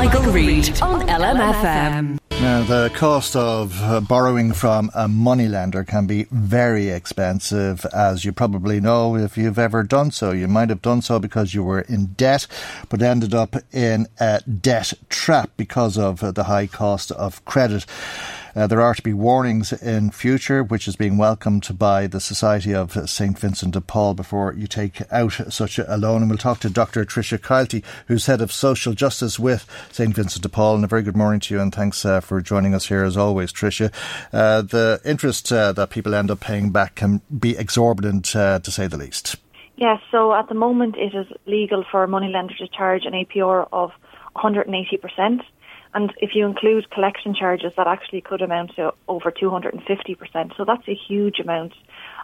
Michael 0.00 0.32
Reade 0.32 0.80
on 0.80 1.06
LMFM. 1.08 2.29
Now, 2.40 2.62
the 2.62 2.90
cost 2.94 3.36
of 3.36 3.78
uh, 3.82 4.00
borrowing 4.00 4.54
from 4.54 4.90
a 4.94 5.06
moneylender 5.08 5.84
can 5.84 6.06
be 6.06 6.24
very 6.30 6.88
expensive, 6.88 7.84
as 7.92 8.24
you 8.24 8.32
probably 8.32 8.80
know 8.80 9.14
if 9.14 9.36
you've 9.36 9.58
ever 9.58 9.82
done 9.82 10.10
so. 10.10 10.30
You 10.30 10.48
might 10.48 10.70
have 10.70 10.80
done 10.80 11.02
so 11.02 11.18
because 11.18 11.52
you 11.52 11.62
were 11.62 11.82
in 11.82 12.06
debt, 12.14 12.46
but 12.88 13.02
ended 13.02 13.34
up 13.34 13.56
in 13.72 14.06
a 14.18 14.40
debt 14.40 14.94
trap 15.10 15.50
because 15.58 15.98
of 15.98 16.24
uh, 16.24 16.32
the 16.32 16.44
high 16.44 16.66
cost 16.66 17.12
of 17.12 17.44
credit. 17.44 17.84
Uh, 18.54 18.66
there 18.66 18.80
are 18.80 18.94
to 18.94 19.02
be 19.02 19.12
warnings 19.12 19.72
in 19.72 20.10
future, 20.10 20.62
which 20.62 20.88
is 20.88 20.96
being 20.96 21.16
welcomed 21.16 21.78
by 21.78 22.06
the 22.06 22.20
Society 22.20 22.74
of 22.74 23.08
St. 23.08 23.38
Vincent 23.38 23.74
de 23.74 23.80
Paul 23.80 24.14
before 24.14 24.52
you 24.54 24.66
take 24.66 25.02
out 25.12 25.32
such 25.50 25.78
a 25.78 25.96
loan. 25.96 26.22
And 26.22 26.30
we'll 26.30 26.38
talk 26.38 26.60
to 26.60 26.70
Dr. 26.70 27.04
Tricia 27.04 27.38
Keilthy, 27.38 27.84
who's 28.06 28.26
head 28.26 28.40
of 28.40 28.52
social 28.52 28.92
justice 28.92 29.38
with 29.38 29.66
St. 29.92 30.14
Vincent 30.14 30.42
de 30.42 30.48
Paul. 30.48 30.76
And 30.76 30.84
a 30.84 30.88
very 30.88 31.02
good 31.02 31.16
morning 31.16 31.40
to 31.40 31.54
you, 31.54 31.60
and 31.60 31.72
thanks 31.72 32.04
uh, 32.04 32.20
for 32.30 32.40
joining 32.40 32.74
us 32.74 32.86
here 32.86 33.02
as 33.02 33.16
always, 33.16 33.52
Tricia. 33.52 33.92
Uh, 34.32 34.62
the 34.62 35.00
interest 35.04 35.52
uh, 35.52 35.72
that 35.72 35.90
people 35.90 36.14
end 36.14 36.30
up 36.30 36.38
paying 36.38 36.70
back 36.70 36.94
can 36.94 37.22
be 37.36 37.56
exorbitant, 37.58 38.36
uh, 38.36 38.60
to 38.60 38.70
say 38.70 38.86
the 38.86 38.96
least. 38.96 39.34
Yes, 39.74 39.98
so 40.12 40.32
at 40.32 40.48
the 40.48 40.54
moment 40.54 40.94
it 40.96 41.12
is 41.12 41.26
legal 41.46 41.84
for 41.90 42.04
a 42.04 42.08
moneylender 42.08 42.54
to 42.58 42.68
charge 42.68 43.02
an 43.04 43.14
APR 43.14 43.66
of 43.72 43.90
180%. 44.36 45.40
And 45.92 46.12
if 46.18 46.30
you 46.36 46.46
include 46.46 46.88
collection 46.90 47.34
charges, 47.34 47.72
that 47.76 47.88
actually 47.88 48.20
could 48.20 48.42
amount 48.42 48.76
to 48.76 48.94
over 49.08 49.32
250%. 49.32 50.56
So 50.56 50.64
that's 50.64 50.86
a 50.86 50.94
huge 50.94 51.40
amount 51.40 51.72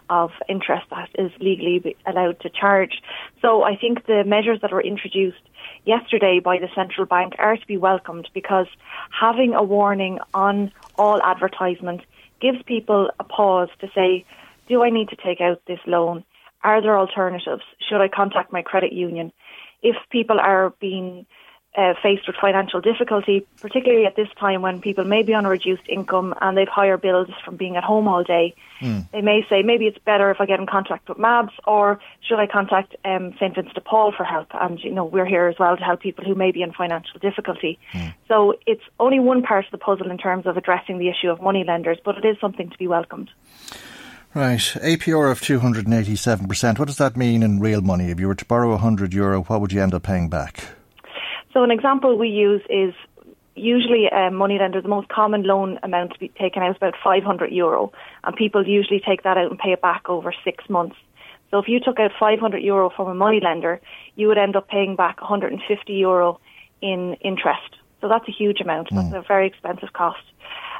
of 0.09 0.31
interest 0.47 0.85
that 0.89 1.09
is 1.15 1.31
legally 1.39 1.95
allowed 2.05 2.39
to 2.41 2.49
charge. 2.49 3.01
So 3.41 3.63
I 3.63 3.75
think 3.75 4.05
the 4.05 4.23
measures 4.25 4.59
that 4.61 4.71
were 4.71 4.81
introduced 4.81 5.41
yesterday 5.85 6.39
by 6.39 6.59
the 6.59 6.69
central 6.75 7.05
bank 7.05 7.33
are 7.39 7.57
to 7.57 7.67
be 7.67 7.77
welcomed 7.77 8.29
because 8.33 8.67
having 9.11 9.53
a 9.53 9.63
warning 9.63 10.19
on 10.33 10.71
all 10.97 11.21
advertisement 11.21 12.01
gives 12.39 12.61
people 12.63 13.09
a 13.19 13.23
pause 13.23 13.69
to 13.79 13.87
say, 13.93 14.25
do 14.67 14.83
I 14.83 14.89
need 14.89 15.09
to 15.09 15.15
take 15.15 15.41
out 15.41 15.61
this 15.67 15.79
loan? 15.85 16.23
Are 16.63 16.81
there 16.81 16.97
alternatives? 16.97 17.63
Should 17.87 18.01
I 18.01 18.07
contact 18.07 18.51
my 18.51 18.61
credit 18.61 18.91
union? 18.91 19.31
If 19.81 19.95
people 20.11 20.39
are 20.39 20.73
being 20.79 21.25
uh, 21.77 21.93
faced 22.01 22.25
with 22.25 22.35
financial 22.35 22.81
difficulty, 22.81 23.45
particularly 23.61 24.05
at 24.05 24.15
this 24.15 24.27
time 24.39 24.63
when 24.63 24.81
people 24.81 25.05
may 25.05 25.21
be 25.21 25.33
on 25.35 25.45
a 25.45 25.49
reduced 25.49 25.87
income 25.87 26.33
and 26.41 26.57
they've 26.57 26.67
higher 26.67 26.97
bills 26.97 27.29
from 27.45 27.55
being 27.55 27.77
at 27.77 27.83
home 27.83 28.07
all 28.07 28.23
day, 28.23 28.55
they 29.11 29.21
may 29.21 29.45
say 29.47 29.61
maybe 29.61 29.85
it's 29.85 29.97
better 29.99 30.31
if 30.31 30.41
I 30.41 30.47
get 30.47 30.59
in 30.59 30.65
contact 30.65 31.07
with 31.07 31.19
MABS 31.19 31.53
or 31.67 31.99
should 32.27 32.39
I 32.39 32.47
contact 32.47 32.95
um, 33.05 33.33
St 33.33 33.53
Vincent 33.53 33.75
de 33.75 33.81
Paul 33.81 34.11
for 34.11 34.23
help? 34.23 34.47
And 34.53 34.79
you 34.79 34.91
know 34.91 35.05
we're 35.05 35.25
here 35.25 35.47
as 35.47 35.59
well 35.59 35.77
to 35.77 35.83
help 35.83 36.01
people 36.01 36.25
who 36.25 36.33
may 36.33 36.51
be 36.51 36.63
in 36.63 36.73
financial 36.73 37.19
difficulty. 37.19 37.77
So 38.27 38.55
it's 38.65 38.83
only 38.99 39.19
one 39.19 39.43
part 39.43 39.65
of 39.65 39.71
the 39.71 39.77
puzzle 39.77 40.09
in 40.09 40.17
terms 40.17 40.47
of 40.47 40.57
addressing 40.57 40.97
the 40.97 41.09
issue 41.09 41.29
of 41.29 41.41
money 41.41 41.63
lenders, 41.63 41.99
but 42.03 42.17
it 42.17 42.25
is 42.25 42.37
something 42.41 42.69
to 42.69 42.77
be 42.77 42.87
welcomed. 42.87 43.29
Right, 44.33 44.59
APR 44.59 45.31
of 45.31 45.41
287%. 45.41 46.79
What 46.79 46.87
does 46.87 46.97
that 46.97 47.17
mean 47.17 47.41
in 47.41 47.59
real 47.59 47.81
money? 47.81 48.11
If 48.11 48.19
you 48.19 48.27
were 48.27 48.35
to 48.35 48.45
borrow 48.45 48.69
100 48.71 49.13
euro, 49.13 49.43
what 49.43 49.61
would 49.61 49.71
you 49.71 49.81
end 49.81 49.93
up 49.93 50.03
paying 50.03 50.29
back? 50.29 50.76
So 51.57 51.63
an 51.63 51.71
example 51.71 52.15
we 52.15 52.29
use 52.29 52.61
is 52.69 52.93
usually 53.55 54.05
a 54.05 54.29
money 54.29 54.59
lender, 54.59 54.79
the 54.79 54.87
most 54.87 55.09
common 55.09 55.41
loan 55.41 55.79
amount 55.81 56.13
to 56.13 56.19
be 56.19 56.27
taken 56.27 56.61
out 56.61 56.69
is 56.69 56.77
about 56.77 56.93
500 57.03 57.51
euro, 57.51 57.91
and 58.23 58.35
people 58.35 58.67
usually 58.67 58.99
take 58.99 59.23
that 59.23 59.37
out 59.39 59.49
and 59.49 59.57
pay 59.57 59.71
it 59.71 59.81
back 59.81 60.07
over 60.07 60.31
six 60.43 60.63
months. 60.69 60.95
So 61.49 61.57
if 61.57 61.67
you 61.67 61.79
took 61.79 61.99
out 61.99 62.11
500 62.19 62.61
euro 62.61 62.91
from 62.95 63.07
a 63.07 63.15
money 63.15 63.39
lender, 63.43 63.81
you 64.15 64.27
would 64.27 64.37
end 64.37 64.55
up 64.55 64.67
paying 64.67 64.95
back 64.95 65.19
150 65.19 65.93
euro 65.93 66.39
in 66.83 67.15
interest. 67.21 67.77
So 68.01 68.07
that's 68.07 68.27
a 68.27 68.31
huge 68.31 68.61
amount. 68.61 68.89
That's 68.91 69.07
hmm. 69.07 69.15
a 69.15 69.23
very 69.23 69.47
expensive 69.47 69.93
cost. 69.93 70.21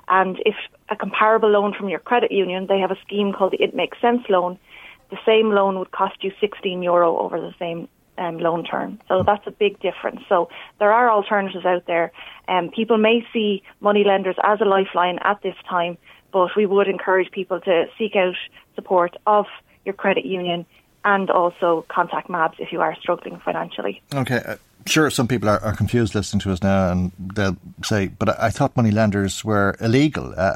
And 0.09 0.37
if 0.45 0.53
a 0.89 0.95
comparable 0.95 1.49
loan 1.49 1.73
from 1.73 1.89
your 1.89 2.01
credit 2.01 2.31
union, 2.31 2.67
they 2.67 2.77
have 2.77 2.91
a 2.91 2.99
scheme 3.03 3.33
called 3.33 3.53
the 3.53 3.63
It 3.63 3.73
Makes 3.73 3.99
Sense 3.99 4.21
loan, 4.29 4.59
the 5.09 5.17
same 5.25 5.49
loan 5.49 5.79
would 5.79 5.89
cost 5.89 6.23
you 6.23 6.31
16 6.39 6.83
euro 6.83 7.17
over 7.17 7.41
the 7.41 7.55
same 7.57 7.87
um, 8.17 8.39
loan 8.39 8.63
term. 8.63 8.99
So 9.07 9.23
that's 9.23 9.45
a 9.47 9.51
big 9.51 9.79
difference. 9.79 10.21
So 10.29 10.49
there 10.79 10.91
are 10.91 11.09
alternatives 11.09 11.65
out 11.65 11.85
there. 11.87 12.11
Um, 12.47 12.69
people 12.69 12.97
may 12.97 13.25
see 13.33 13.63
money 13.79 14.03
lenders 14.03 14.35
as 14.43 14.59
a 14.61 14.65
lifeline 14.65 15.19
at 15.23 15.41
this 15.41 15.55
time, 15.69 15.97
but 16.31 16.49
we 16.55 16.65
would 16.65 16.87
encourage 16.87 17.31
people 17.31 17.59
to 17.61 17.85
seek 17.97 18.15
out 18.15 18.35
support 18.75 19.15
of 19.25 19.45
your 19.85 19.93
credit 19.93 20.25
union 20.25 20.65
and 21.05 21.29
also 21.29 21.85
contact 21.87 22.29
MABS 22.29 22.55
if 22.59 22.71
you 22.71 22.81
are 22.81 22.95
struggling 22.99 23.39
financially. 23.39 24.01
Okay, 24.13 24.41
uh, 24.45 24.55
sure, 24.85 25.09
some 25.09 25.27
people 25.27 25.47
are, 25.47 25.59
are 25.61 25.75
confused 25.75 26.13
listening 26.13 26.41
to 26.41 26.51
us 26.51 26.61
now 26.61 26.91
and 26.91 27.11
they'll 27.17 27.57
say, 27.83 28.07
but 28.07 28.29
I, 28.29 28.47
I 28.47 28.49
thought 28.49 28.75
money 28.75 28.91
lenders 28.91 29.45
were 29.45 29.75
illegal. 29.79 30.33
Uh, 30.35 30.53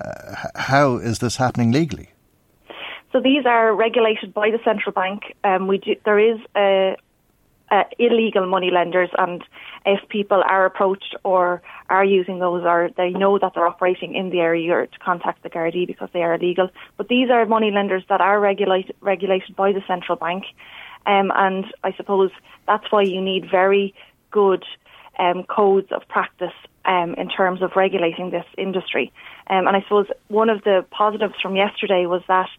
how 0.55 0.97
is 0.97 1.19
this 1.19 1.37
happening 1.37 1.71
legally? 1.71 2.09
So 3.11 3.19
these 3.19 3.45
are 3.45 3.73
regulated 3.75 4.33
by 4.33 4.51
the 4.51 4.59
central 4.63 4.93
bank. 4.93 5.35
Um, 5.43 5.67
we 5.67 5.77
do, 5.77 5.95
there 6.05 6.19
is 6.19 6.39
a, 6.55 6.95
a 7.71 7.85
illegal 7.97 8.45
money 8.45 8.69
lenders, 8.71 9.09
and 9.17 9.43
if 9.85 10.07
people 10.09 10.43
are 10.45 10.65
approached 10.65 11.15
or 11.23 11.61
are 11.89 12.05
using 12.05 12.39
those, 12.39 12.63
or 12.65 12.89
they 12.97 13.09
know 13.09 13.39
that 13.39 13.53
they're 13.55 13.67
operating 13.67 14.13
in 14.13 14.29
the 14.29 14.39
area, 14.39 14.65
you're 14.65 14.87
to 14.87 14.99
contact 14.99 15.43
the 15.43 15.49
Gardaí 15.49 15.87
because 15.87 16.09
they 16.13 16.21
are 16.21 16.35
illegal. 16.35 16.69
But 16.97 17.07
these 17.07 17.29
are 17.29 17.45
money 17.45 17.71
lenders 17.71 18.03
that 18.09 18.21
are 18.21 18.39
regulated 18.39 18.95
regulated 19.01 19.55
by 19.55 19.71
the 19.71 19.81
central 19.87 20.17
bank, 20.17 20.43
um, 21.05 21.31
and 21.35 21.65
I 21.83 21.93
suppose 21.93 22.31
that's 22.67 22.91
why 22.91 23.03
you 23.03 23.21
need 23.21 23.49
very 23.49 23.93
good 24.31 24.63
um, 25.17 25.43
codes 25.43 25.91
of 25.91 26.07
practice 26.07 26.53
um, 26.85 27.13
in 27.15 27.29
terms 27.29 27.61
of 27.61 27.75
regulating 27.75 28.31
this 28.31 28.45
industry. 28.57 29.11
Um, 29.47 29.67
and 29.67 29.75
I 29.75 29.81
suppose 29.81 30.07
one 30.27 30.49
of 30.49 30.63
the 30.63 30.85
positives 30.89 31.35
from 31.41 31.55
yesterday 31.55 32.05
was 32.05 32.21
that 32.27 32.49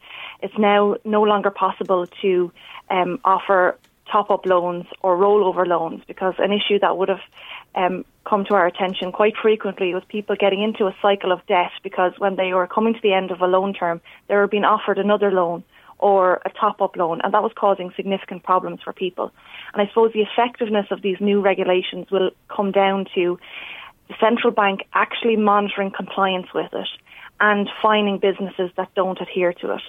it's 0.40 0.56
now 0.58 0.96
no 1.04 1.22
longer 1.22 1.50
possible 1.50 2.06
to 2.22 2.52
um, 2.90 3.20
offer 3.24 3.76
top 4.12 4.30
up 4.30 4.44
loans 4.44 4.84
or 5.00 5.16
rollover 5.16 5.66
loans 5.66 6.02
because 6.06 6.34
an 6.38 6.52
issue 6.52 6.78
that 6.78 6.98
would 6.98 7.08
have 7.08 7.24
um, 7.74 8.04
come 8.28 8.44
to 8.44 8.54
our 8.54 8.66
attention 8.66 9.10
quite 9.10 9.34
frequently 9.40 9.94
was 9.94 10.02
people 10.08 10.36
getting 10.38 10.62
into 10.62 10.86
a 10.86 10.94
cycle 11.00 11.32
of 11.32 11.44
debt 11.46 11.72
because 11.82 12.12
when 12.18 12.36
they 12.36 12.52
were 12.52 12.66
coming 12.66 12.92
to 12.92 13.00
the 13.02 13.14
end 13.14 13.30
of 13.30 13.40
a 13.40 13.46
loan 13.46 13.72
term, 13.72 14.00
they 14.28 14.34
were 14.34 14.46
being 14.46 14.64
offered 14.64 14.98
another 14.98 15.32
loan 15.32 15.64
or 15.98 16.42
a 16.44 16.50
top 16.50 16.82
up 16.82 16.96
loan, 16.96 17.20
and 17.22 17.32
that 17.32 17.42
was 17.42 17.52
causing 17.54 17.92
significant 17.94 18.42
problems 18.42 18.80
for 18.82 18.92
people. 18.92 19.30
And 19.72 19.80
I 19.80 19.86
suppose 19.88 20.12
the 20.12 20.22
effectiveness 20.22 20.86
of 20.90 21.00
these 21.00 21.18
new 21.20 21.40
regulations 21.40 22.10
will 22.10 22.32
come 22.54 22.72
down 22.72 23.06
to 23.14 23.38
the 24.08 24.14
central 24.20 24.52
bank 24.52 24.80
actually 24.92 25.36
monitoring 25.36 25.92
compliance 25.92 26.48
with 26.52 26.72
it 26.72 26.88
and 27.40 27.70
finding 27.80 28.18
businesses 28.18 28.70
that 28.76 28.92
don't 28.94 29.20
adhere 29.20 29.52
to 29.52 29.74
it. 29.74 29.82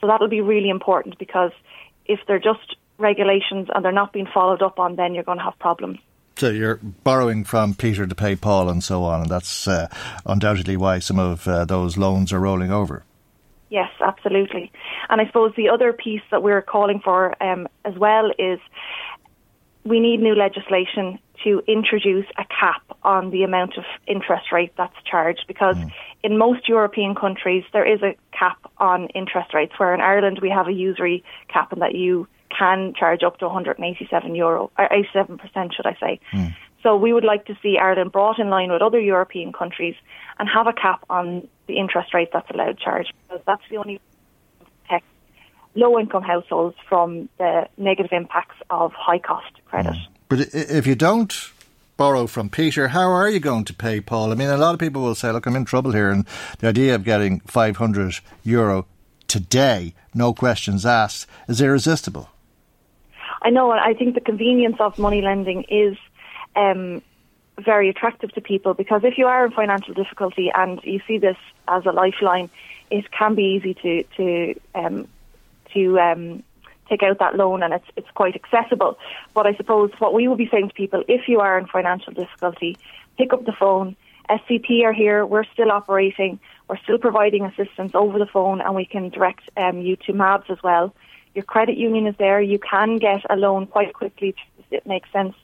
So 0.00 0.06
that 0.06 0.20
will 0.20 0.28
be 0.28 0.40
really 0.40 0.70
important 0.70 1.18
because 1.18 1.52
if 2.06 2.20
they're 2.26 2.38
just 2.38 2.76
regulations 2.98 3.68
and 3.74 3.84
they're 3.84 3.92
not 3.92 4.12
being 4.12 4.28
followed 4.32 4.62
up 4.62 4.78
on, 4.78 4.96
then 4.96 5.14
you're 5.14 5.24
going 5.24 5.38
to 5.38 5.44
have 5.44 5.58
problems. 5.58 5.98
So 6.36 6.50
you're 6.50 6.76
borrowing 6.76 7.42
from 7.44 7.74
Peter 7.74 8.06
to 8.06 8.14
pay 8.14 8.36
Paul 8.36 8.68
and 8.68 8.82
so 8.82 9.02
on, 9.02 9.22
and 9.22 9.30
that's 9.30 9.66
uh, 9.66 9.88
undoubtedly 10.24 10.76
why 10.76 11.00
some 11.00 11.18
of 11.18 11.48
uh, 11.48 11.64
those 11.64 11.96
loans 11.96 12.32
are 12.32 12.38
rolling 12.38 12.70
over. 12.70 13.02
Yes, 13.70 13.90
absolutely. 14.00 14.70
And 15.08 15.20
I 15.20 15.26
suppose 15.26 15.52
the 15.56 15.68
other 15.68 15.92
piece 15.92 16.22
that 16.30 16.42
we're 16.42 16.62
calling 16.62 17.00
for 17.00 17.40
um, 17.42 17.66
as 17.84 17.94
well 17.96 18.30
is 18.38 18.60
we 19.84 20.00
need 20.00 20.20
new 20.20 20.34
legislation 20.34 21.18
to 21.44 21.62
introduce 21.66 22.26
a 22.36 22.44
cap 22.44 22.82
on 23.02 23.30
the 23.30 23.42
amount 23.42 23.76
of 23.76 23.84
interest 24.06 24.52
rate 24.52 24.72
that's 24.76 24.94
charged 25.08 25.44
because 25.46 25.76
in 26.22 26.36
most 26.36 26.68
European 26.68 27.14
countries 27.14 27.64
there 27.72 27.86
is 27.86 28.02
a 28.02 28.16
cap 28.36 28.58
on 28.78 29.06
interest 29.08 29.54
rates 29.54 29.72
where 29.76 29.94
in 29.94 30.00
Ireland 30.00 30.40
we 30.42 30.50
have 30.50 30.66
a 30.66 30.72
usury 30.72 31.24
cap 31.48 31.72
and 31.72 31.80
that 31.82 31.94
you 31.94 32.26
can 32.58 32.94
charge 32.98 33.22
up 33.22 33.38
to 33.38 33.46
187 33.46 34.34
euro 34.34 34.70
or 34.78 34.88
87 34.90 35.38
percent 35.38 35.74
should 35.74 35.86
I 35.86 35.96
say. 36.00 36.20
Hmm. 36.30 36.46
So 36.82 36.96
we 36.96 37.12
would 37.12 37.24
like 37.24 37.46
to 37.46 37.56
see 37.62 37.76
Ireland 37.80 38.12
brought 38.12 38.38
in 38.38 38.50
line 38.50 38.70
with 38.70 38.82
other 38.82 39.00
European 39.00 39.52
countries 39.52 39.96
and 40.38 40.48
have 40.48 40.66
a 40.66 40.72
cap 40.72 41.04
on 41.10 41.48
the 41.66 41.76
interest 41.76 42.14
rate 42.14 42.30
that's 42.32 42.48
allowed 42.50 42.78
charged 42.78 43.12
because 43.26 43.42
that's 43.46 43.62
the 43.70 43.78
only 43.78 43.94
way 43.94 44.00
to 44.60 44.66
protect 44.86 45.06
low 45.74 45.98
income 45.98 46.22
households 46.22 46.76
from 46.88 47.28
the 47.38 47.68
negative 47.76 48.12
impacts 48.12 48.56
of 48.70 48.92
high 48.92 49.18
cost 49.18 49.52
credit. 49.66 49.94
Hmm. 49.94 50.12
But 50.28 50.40
if 50.52 50.86
you 50.86 50.94
don't 50.94 51.34
borrow 51.96 52.26
from 52.26 52.48
Peter, 52.48 52.88
how 52.88 53.10
are 53.10 53.28
you 53.28 53.40
going 53.40 53.64
to 53.64 53.74
pay 53.74 54.00
Paul? 54.00 54.30
I 54.30 54.34
mean, 54.36 54.48
a 54.48 54.56
lot 54.56 54.72
of 54.72 54.80
people 54.80 55.02
will 55.02 55.14
say, 55.14 55.32
look, 55.32 55.46
I'm 55.46 55.56
in 55.56 55.64
trouble 55.64 55.92
here. 55.92 56.10
And 56.10 56.26
the 56.60 56.68
idea 56.68 56.94
of 56.94 57.02
getting 57.02 57.40
500 57.40 58.20
euro 58.44 58.86
today, 59.26 59.94
no 60.14 60.32
questions 60.32 60.86
asked, 60.86 61.26
is 61.48 61.60
irresistible. 61.60 62.30
I 63.48 63.50
know, 63.50 63.72
and 63.72 63.80
I 63.80 63.94
think 63.94 64.14
the 64.14 64.20
convenience 64.20 64.76
of 64.78 64.98
money 64.98 65.22
lending 65.22 65.64
is 65.70 65.96
um, 66.54 67.00
very 67.58 67.88
attractive 67.88 68.30
to 68.34 68.42
people 68.42 68.74
because 68.74 69.00
if 69.04 69.16
you 69.16 69.24
are 69.24 69.46
in 69.46 69.52
financial 69.52 69.94
difficulty 69.94 70.50
and 70.54 70.78
you 70.84 71.00
see 71.08 71.16
this 71.16 71.38
as 71.66 71.86
a 71.86 71.92
lifeline, 71.92 72.50
it 72.90 73.10
can 73.10 73.34
be 73.34 73.44
easy 73.56 73.72
to 73.72 74.02
to 74.18 74.54
um, 74.74 75.08
to 75.72 75.98
um, 75.98 76.42
take 76.90 77.02
out 77.02 77.20
that 77.20 77.36
loan 77.36 77.62
and 77.62 77.72
it's 77.72 77.86
it's 77.96 78.10
quite 78.10 78.34
accessible. 78.34 78.98
But 79.32 79.46
I 79.46 79.54
suppose 79.54 79.92
what 79.98 80.12
we 80.12 80.28
will 80.28 80.36
be 80.36 80.50
saying 80.52 80.68
to 80.68 80.74
people, 80.74 81.02
if 81.08 81.26
you 81.26 81.40
are 81.40 81.58
in 81.58 81.64
financial 81.68 82.12
difficulty, 82.12 82.76
pick 83.16 83.32
up 83.32 83.46
the 83.46 83.56
phone. 83.58 83.96
SVP 84.28 84.84
are 84.84 84.92
here. 84.92 85.24
We're 85.24 85.50
still 85.54 85.72
operating. 85.72 86.38
We're 86.68 86.82
still 86.82 86.98
providing 86.98 87.46
assistance 87.46 87.92
over 87.94 88.18
the 88.18 88.26
phone, 88.26 88.60
and 88.60 88.74
we 88.74 88.84
can 88.84 89.08
direct 89.08 89.48
um, 89.56 89.80
you 89.80 89.96
to 90.04 90.12
MABS 90.12 90.50
as 90.50 90.58
well. 90.62 90.92
Your 91.38 91.44
credit 91.44 91.78
union 91.78 92.08
is 92.08 92.16
there. 92.18 92.40
You 92.40 92.58
can 92.58 92.96
get 92.96 93.20
a 93.30 93.36
loan 93.36 93.68
quite 93.68 93.94
quickly. 93.94 94.34
It 94.72 94.84
makes 94.88 95.08
sense. 95.12 95.36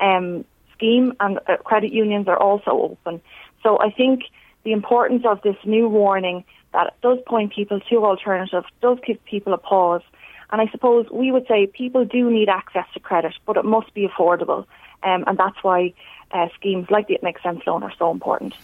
Um, 0.00 0.44
scheme, 0.72 1.14
and 1.20 1.38
uh, 1.46 1.58
credit 1.58 1.92
unions 1.92 2.26
are 2.26 2.36
also 2.36 2.72
open. 2.72 3.20
So 3.62 3.78
I 3.78 3.92
think 3.92 4.24
the 4.64 4.72
importance 4.72 5.22
of 5.24 5.40
this 5.42 5.54
new 5.64 5.88
warning 5.88 6.42
that 6.72 7.00
does 7.00 7.18
point 7.28 7.52
people 7.54 7.78
to 7.78 8.04
alternatives, 8.04 8.66
does 8.82 8.98
give 9.06 9.24
people 9.24 9.52
a 9.54 9.58
pause. 9.58 10.02
And 10.50 10.60
I 10.60 10.66
suppose 10.72 11.06
we 11.12 11.30
would 11.30 11.46
say 11.46 11.68
people 11.68 12.04
do 12.04 12.28
need 12.28 12.48
access 12.48 12.86
to 12.94 12.98
credit, 12.98 13.34
but 13.46 13.56
it 13.56 13.64
must 13.64 13.94
be 13.94 14.08
affordable. 14.08 14.66
Um, 15.04 15.22
and 15.28 15.38
that's 15.38 15.62
why 15.62 15.94
uh, 16.32 16.48
schemes 16.56 16.90
like 16.90 17.06
the 17.06 17.14
It 17.14 17.22
Makes 17.22 17.44
Sense 17.44 17.60
loan 17.68 17.84
are 17.84 17.92
so 17.96 18.10
important. 18.10 18.54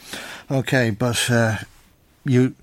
Okay, 0.51 0.91
but 0.91 1.31
uh, 1.31 1.59
you 2.25 2.57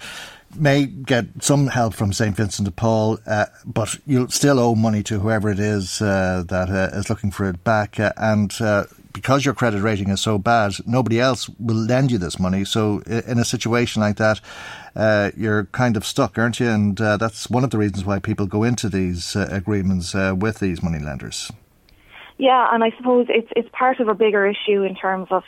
may 0.55 0.85
get 0.85 1.25
some 1.41 1.67
help 1.67 1.93
from 1.93 2.13
St. 2.13 2.35
Vincent 2.35 2.65
de 2.65 2.71
Paul, 2.71 3.19
uh, 3.25 3.45
but 3.65 3.97
you'll 4.05 4.29
still 4.29 4.59
owe 4.59 4.75
money 4.75 5.03
to 5.03 5.19
whoever 5.19 5.49
it 5.49 5.59
is 5.59 6.01
uh, 6.01 6.43
that 6.47 6.69
uh, 6.69 6.97
is 6.97 7.09
looking 7.09 7.31
for 7.31 7.49
it 7.49 7.63
back. 7.63 7.99
Uh, 7.99 8.11
and 8.17 8.55
uh, 8.61 8.85
because 9.13 9.45
your 9.45 9.53
credit 9.53 9.81
rating 9.81 10.09
is 10.09 10.21
so 10.21 10.37
bad, 10.37 10.73
nobody 10.85 11.19
else 11.19 11.49
will 11.59 11.75
lend 11.75 12.11
you 12.11 12.17
this 12.17 12.39
money. 12.39 12.63
So 12.63 12.99
in 13.01 13.39
a 13.39 13.45
situation 13.45 14.01
like 14.01 14.17
that, 14.17 14.41
uh, 14.95 15.31
you're 15.35 15.65
kind 15.65 15.97
of 15.97 16.05
stuck, 16.05 16.37
aren't 16.37 16.59
you? 16.59 16.69
And 16.69 16.97
that's 16.97 17.49
one 17.49 17.63
of 17.63 17.69
the 17.69 17.77
reasons 17.77 18.05
why 18.05 18.19
people 18.19 18.45
go 18.45 18.63
into 18.63 18.89
these 18.89 19.35
agreements 19.35 20.13
with 20.13 20.59
these 20.59 20.81
money 20.81 20.99
lenders. 20.99 21.51
Yeah, 22.37 22.73
and 22.73 22.83
I 22.85 22.91
suppose 22.97 23.27
it's 23.29 23.49
it's 23.55 23.67
part 23.73 23.99
of 23.99 24.07
a 24.07 24.13
bigger 24.13 24.47
issue 24.47 24.83
in 24.83 24.95
terms 24.95 25.27
of 25.29 25.43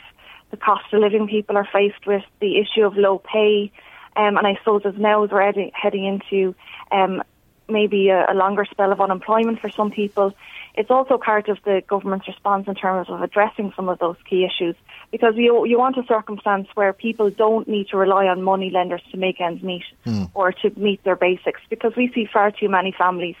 the 0.50 0.58
cost 0.58 0.92
of 0.92 1.00
living 1.00 1.26
people 1.26 1.56
are 1.56 1.66
faced 1.72 2.06
with, 2.06 2.22
the 2.40 2.58
issue 2.58 2.84
of 2.84 2.96
low 2.96 3.18
pay 3.18 3.72
um, 4.16 4.36
and 4.36 4.46
I 4.46 4.56
suppose 4.56 4.82
as 4.84 4.94
now 4.96 5.24
as 5.24 5.30
we're 5.30 5.42
heading, 5.42 5.70
heading 5.74 6.04
into 6.04 6.54
um, 6.90 7.22
maybe 7.68 8.08
a, 8.08 8.26
a 8.30 8.34
longer 8.34 8.64
spell 8.70 8.92
of 8.92 9.00
unemployment 9.00 9.60
for 9.60 9.70
some 9.70 9.90
people, 9.90 10.34
it's 10.74 10.90
also 10.90 11.18
part 11.18 11.48
of 11.48 11.58
the 11.64 11.82
government's 11.86 12.26
response 12.26 12.66
in 12.68 12.74
terms 12.74 13.08
of 13.10 13.22
addressing 13.22 13.72
some 13.76 13.88
of 13.88 13.98
those 13.98 14.16
key 14.28 14.44
issues. 14.44 14.74
Because 15.10 15.34
you, 15.36 15.64
you 15.66 15.78
want 15.78 15.96
a 15.96 16.04
circumstance 16.06 16.68
where 16.74 16.92
people 16.92 17.30
don't 17.30 17.68
need 17.68 17.88
to 17.88 17.96
rely 17.96 18.26
on 18.26 18.42
money 18.42 18.70
lenders 18.70 19.02
to 19.10 19.16
make 19.16 19.40
ends 19.40 19.62
meet 19.62 19.84
mm. 20.06 20.30
or 20.34 20.52
to 20.52 20.70
meet 20.76 21.02
their 21.04 21.16
basics. 21.16 21.60
Because 21.68 21.94
we 21.96 22.10
see 22.14 22.28
far 22.30 22.50
too 22.50 22.68
many 22.68 22.92
families 22.96 23.36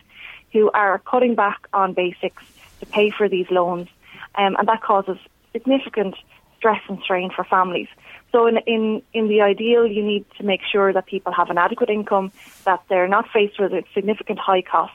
who 0.52 0.70
are 0.72 0.98
cutting 0.98 1.34
back 1.34 1.66
on 1.72 1.94
basics 1.94 2.42
to 2.80 2.86
pay 2.86 3.10
for 3.10 3.28
these 3.28 3.50
loans. 3.50 3.88
Um, 4.34 4.56
and 4.58 4.68
that 4.68 4.82
causes 4.82 5.18
significant 5.52 6.14
stress 6.62 6.80
and 6.88 7.00
strain 7.02 7.28
for 7.34 7.42
families. 7.42 7.88
So 8.30 8.46
in, 8.46 8.58
in, 8.68 9.02
in 9.12 9.26
the 9.26 9.40
ideal, 9.40 9.84
you 9.84 10.02
need 10.04 10.24
to 10.38 10.44
make 10.44 10.60
sure 10.70 10.92
that 10.92 11.06
people 11.06 11.32
have 11.32 11.50
an 11.50 11.58
adequate 11.58 11.90
income, 11.90 12.30
that 12.64 12.80
they're 12.88 13.08
not 13.08 13.28
faced 13.34 13.58
with 13.58 13.72
a 13.72 13.82
significant 13.92 14.38
high 14.38 14.62
cost 14.62 14.92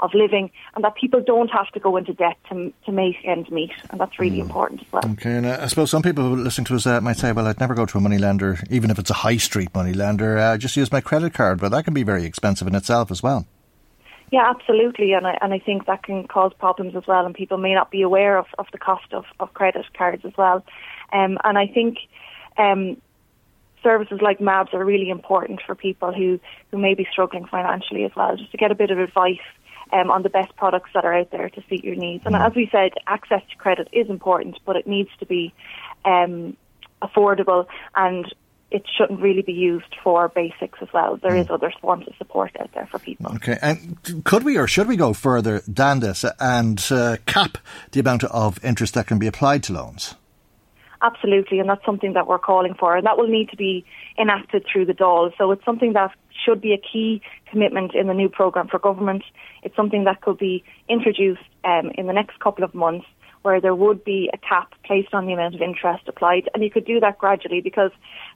of 0.00 0.14
living, 0.14 0.50
and 0.74 0.82
that 0.82 0.94
people 0.94 1.20
don't 1.20 1.50
have 1.50 1.68
to 1.72 1.78
go 1.78 1.98
into 1.98 2.14
debt 2.14 2.38
to, 2.48 2.72
to 2.86 2.90
make 2.90 3.16
ends 3.22 3.50
meet. 3.50 3.70
And 3.90 4.00
that's 4.00 4.18
really 4.18 4.38
mm. 4.38 4.46
important 4.46 4.80
as 4.80 4.90
well. 4.90 5.02
Okay, 5.12 5.36
and 5.36 5.44
uh, 5.44 5.58
I 5.60 5.66
suppose 5.66 5.90
some 5.90 6.02
people 6.02 6.24
listening 6.30 6.64
to 6.64 6.76
us 6.76 6.86
uh, 6.86 7.02
might 7.02 7.18
say, 7.18 7.32
well, 7.32 7.46
I'd 7.46 7.60
never 7.60 7.74
go 7.74 7.84
to 7.84 7.98
a 7.98 8.00
money 8.00 8.16
lender, 8.16 8.58
even 8.70 8.90
if 8.90 8.98
it's 8.98 9.10
a 9.10 9.14
high 9.14 9.36
street 9.36 9.74
money 9.74 9.92
lender, 9.92 10.38
uh, 10.38 10.56
just 10.56 10.74
use 10.74 10.90
my 10.90 11.02
credit 11.02 11.34
card. 11.34 11.60
But 11.60 11.68
that 11.72 11.84
can 11.84 11.92
be 11.92 12.02
very 12.02 12.24
expensive 12.24 12.66
in 12.66 12.74
itself 12.74 13.10
as 13.10 13.22
well. 13.22 13.46
Yeah, 14.30 14.48
absolutely, 14.48 15.12
and 15.12 15.26
I 15.26 15.36
and 15.42 15.52
I 15.52 15.58
think 15.58 15.86
that 15.86 16.04
can 16.04 16.28
cause 16.28 16.52
problems 16.58 16.94
as 16.94 17.04
well, 17.06 17.26
and 17.26 17.34
people 17.34 17.58
may 17.58 17.74
not 17.74 17.90
be 17.90 18.02
aware 18.02 18.38
of, 18.38 18.46
of 18.58 18.66
the 18.70 18.78
cost 18.78 19.12
of, 19.12 19.24
of 19.40 19.52
credit 19.54 19.84
cards 19.96 20.24
as 20.24 20.32
well. 20.36 20.64
Um, 21.12 21.38
and 21.42 21.58
I 21.58 21.66
think 21.66 21.98
um, 22.56 22.96
services 23.82 24.20
like 24.22 24.38
MABS 24.40 24.72
are 24.72 24.84
really 24.84 25.10
important 25.10 25.60
for 25.66 25.74
people 25.74 26.12
who, 26.12 26.38
who 26.70 26.78
may 26.78 26.94
be 26.94 27.06
struggling 27.10 27.46
financially 27.46 28.04
as 28.04 28.12
well, 28.14 28.36
just 28.36 28.52
to 28.52 28.56
get 28.56 28.70
a 28.70 28.74
bit 28.74 28.90
of 28.90 28.98
advice 28.98 29.38
um, 29.92 30.10
on 30.10 30.22
the 30.22 30.30
best 30.30 30.54
products 30.56 30.90
that 30.94 31.04
are 31.04 31.14
out 31.14 31.30
there 31.30 31.50
to 31.50 31.62
suit 31.68 31.84
your 31.84 31.96
needs. 31.96 32.24
And 32.26 32.34
mm. 32.34 32.46
as 32.46 32.54
we 32.54 32.68
said, 32.70 32.92
access 33.06 33.42
to 33.50 33.56
credit 33.56 33.88
is 33.92 34.08
important, 34.08 34.58
but 34.64 34.76
it 34.76 34.86
needs 34.86 35.10
to 35.18 35.26
be 35.26 35.52
um, 36.04 36.56
affordable 37.02 37.66
and 37.96 38.32
it 38.70 38.84
shouldn't 38.96 39.20
really 39.20 39.42
be 39.42 39.52
used 39.52 39.96
for 40.02 40.28
basics 40.28 40.78
as 40.80 40.88
well. 40.92 41.16
There 41.16 41.32
mm. 41.32 41.40
is 41.40 41.50
other 41.50 41.72
forms 41.80 42.06
of 42.06 42.14
support 42.16 42.52
out 42.60 42.70
there 42.72 42.86
for 42.86 42.98
people. 42.98 43.34
Okay, 43.36 43.58
and 43.60 44.24
could 44.24 44.44
we 44.44 44.56
or 44.56 44.66
should 44.66 44.86
we 44.86 44.96
go 44.96 45.12
further 45.12 45.62
than 45.66 46.00
this 46.00 46.24
and 46.38 46.84
uh, 46.90 47.16
cap 47.26 47.58
the 47.92 48.00
amount 48.00 48.24
of 48.24 48.64
interest 48.64 48.94
that 48.94 49.06
can 49.06 49.18
be 49.18 49.26
applied 49.26 49.62
to 49.64 49.72
loans? 49.72 50.14
Absolutely, 51.02 51.58
and 51.58 51.68
that's 51.68 51.84
something 51.84 52.12
that 52.12 52.26
we're 52.26 52.38
calling 52.38 52.74
for, 52.74 52.94
and 52.94 53.06
that 53.06 53.16
will 53.16 53.26
need 53.26 53.48
to 53.48 53.56
be 53.56 53.84
enacted 54.18 54.66
through 54.70 54.84
the 54.84 54.92
Dáil. 54.92 55.32
So 55.38 55.50
it's 55.50 55.64
something 55.64 55.94
that 55.94 56.12
should 56.44 56.60
be 56.60 56.72
a 56.74 56.78
key 56.78 57.22
commitment 57.50 57.94
in 57.94 58.06
the 58.06 58.14
new 58.14 58.28
programme 58.28 58.68
for 58.68 58.78
government. 58.78 59.22
It's 59.62 59.74
something 59.74 60.04
that 60.04 60.20
could 60.20 60.36
be 60.36 60.62
introduced 60.88 61.42
um, 61.64 61.90
in 61.96 62.06
the 62.06 62.12
next 62.12 62.38
couple 62.40 62.64
of 62.64 62.74
months, 62.74 63.06
where 63.42 63.60
there 63.60 63.74
would 63.74 64.04
be 64.04 64.30
a 64.32 64.38
cap 64.38 64.74
placed 64.84 65.14
on 65.14 65.26
the 65.26 65.32
amount 65.32 65.54
of 65.54 65.62
interest 65.62 66.04
applied, 66.08 66.48
and 66.54 66.62
you 66.62 66.70
could 66.70 66.84
do 66.84 67.00
that 67.00 67.18
gradually 67.18 67.60
because 67.60 67.90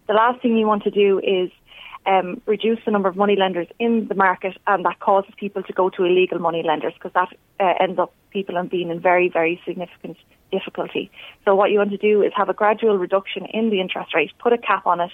the 0.07 0.15
last 0.15 0.41
thing 0.41 0.57
you 0.57 0.67
want 0.67 0.83
to 0.85 0.91
do 0.91 1.19
is 1.21 1.51
um, 2.07 2.41
reduce 2.47 2.79
the 2.85 2.91
number 2.91 3.09
of 3.09 3.17
money 3.17 3.37
lenders 3.37 3.69
in 3.79 4.09
the 4.09 4.15
market, 4.15 4.57
and 4.67 4.85
that 4.85 5.01
causes 5.01 5.33
people 5.37 5.63
to 5.63 5.73
go 5.73 5.91
to 5.91 6.05
illegal 6.05 6.39
money 6.39 6.63
lenders 6.63 6.93
because 6.95 7.13
that 7.15 7.29
uh, 7.61 7.75
ends 7.81 7.99
up 7.99 8.13
people 8.31 8.63
being 8.65 8.91
in 8.91 9.01
very, 9.01 9.29
very 9.29 9.61
significant 9.67 10.17
difficulty. 10.51 11.11
So 11.45 11.55
what 11.55 11.71
you 11.71 11.79
want 11.79 11.91
to 11.91 11.97
do 11.97 12.23
is 12.23 12.33
have 12.37 12.49
a 12.49 12.55
gradual 12.55 12.99
reduction 12.99 13.47
in 13.47 13.71
the 13.71 13.81
interest 13.81 14.15
rate, 14.15 14.33
put 14.39 14.53
a 14.53 14.59
cap 14.59 14.87
on 14.87 15.01
it, 15.01 15.13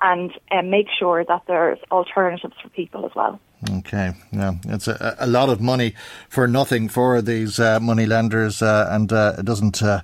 and 0.00 0.32
um, 0.50 0.70
make 0.70 0.86
sure 0.98 1.24
that 1.24 1.42
there's 1.46 1.78
alternatives 1.90 2.54
for 2.62 2.68
people 2.70 3.06
as 3.06 3.14
well. 3.14 3.40
Okay, 3.78 4.12
yeah, 4.32 4.54
it's 4.66 4.86
a, 4.86 5.16
a 5.18 5.26
lot 5.26 5.48
of 5.48 5.60
money 5.60 5.94
for 6.28 6.46
nothing 6.46 6.88
for 6.88 7.22
these 7.22 7.58
uh, 7.58 7.80
money 7.80 8.06
lenders, 8.06 8.60
uh, 8.60 8.88
and 8.90 9.12
uh, 9.12 9.34
it 9.38 9.44
doesn't 9.46 9.82
uh, 9.82 10.02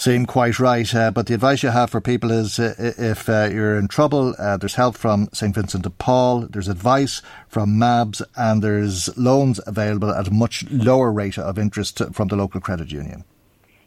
seem 0.00 0.24
quite 0.24 0.58
right. 0.58 0.94
Uh, 0.94 1.10
but 1.10 1.26
the 1.26 1.34
advice 1.34 1.62
you 1.62 1.68
have 1.68 1.90
for 1.90 2.00
people 2.00 2.30
is 2.30 2.58
uh, 2.58 2.74
if 2.78 3.28
uh, 3.28 3.50
you're 3.52 3.76
in 3.76 3.86
trouble, 3.86 4.34
uh, 4.38 4.56
there's 4.56 4.74
help 4.74 4.96
from 4.96 5.28
St 5.32 5.54
Vincent 5.54 5.84
de 5.84 5.90
Paul, 5.90 6.46
there's 6.48 6.68
advice 6.68 7.20
from 7.48 7.78
MABS, 7.78 8.22
and 8.34 8.62
there's 8.62 9.14
loans 9.18 9.60
available 9.66 10.10
at 10.10 10.28
a 10.28 10.32
much 10.32 10.64
lower 10.70 11.12
rate 11.12 11.38
of 11.38 11.58
interest 11.58 12.00
from 12.12 12.28
the 12.28 12.36
local 12.36 12.60
credit 12.60 12.90
union. 12.90 13.24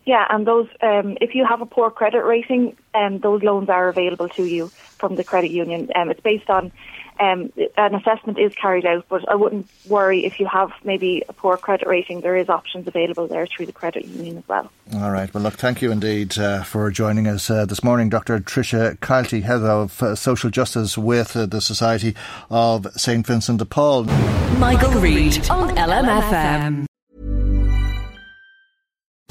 Yeah, 0.06 0.26
and 0.30 0.46
those 0.46 0.68
um, 0.82 1.18
if 1.22 1.34
you 1.34 1.46
have 1.46 1.62
a 1.62 1.66
poor 1.66 1.90
credit 1.90 2.24
rating, 2.24 2.76
um, 2.94 3.20
those 3.20 3.42
loans 3.42 3.70
are 3.70 3.88
available 3.88 4.30
to 4.30 4.44
you 4.44 4.68
from 4.68 5.16
the 5.16 5.24
credit 5.24 5.52
union. 5.52 5.90
Um, 5.96 6.10
it's 6.10 6.20
based 6.20 6.50
on 6.50 6.72
um, 7.20 7.52
an 7.78 7.96
assessment 7.96 8.40
is 8.40 8.54
carried 8.56 8.86
out, 8.86 9.06
but 9.08 9.28
I 9.30 9.36
wouldn't 9.36 9.68
worry 9.88 10.26
if 10.26 10.40
you 10.40 10.48
have 10.48 10.72
maybe 10.84 11.24
a 11.30 11.34
poor 11.34 11.58
credit 11.58 11.88
rating. 11.88 12.22
There 12.22 12.36
is 12.36 12.50
options 12.50 12.88
available 12.88 13.28
there 13.28 13.46
through 13.46 13.68
the 13.68 13.72
credit 13.72 14.06
union 14.06 14.38
as 14.40 14.48
well. 14.48 14.72
All 14.96 15.12
right. 15.12 15.34
Well, 15.34 15.44
look, 15.44 15.54
thank 15.54 15.82
you 15.82 15.92
indeed 15.92 16.38
uh, 16.38 16.64
for 16.64 16.90
joining 16.92 17.28
us 17.28 17.50
uh, 17.50 17.66
this 17.66 17.84
morning, 17.84 18.10
Dr. 18.10 18.40
Tricia 18.40 18.98
Keilthy, 18.98 19.44
Head 19.44 19.62
of 19.62 20.02
uh, 20.02 20.16
Social 20.16 20.50
Justice 20.50 20.98
with 20.98 21.36
uh, 21.36 21.46
the 21.46 21.62
Society 21.62 22.16
of 22.50 22.88
St 22.96 23.26
Vincent 23.26 23.60
de 23.60 23.66
Paul. 23.66 24.06
Michael, 24.06 24.60
Michael 24.60 25.02
Reade 25.02 25.50
on 25.50 25.76
LMFM. 25.76 26.86